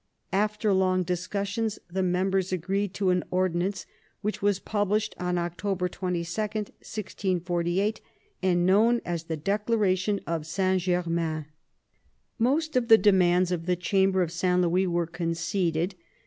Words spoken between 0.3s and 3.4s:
After long discussions, the members agreed to an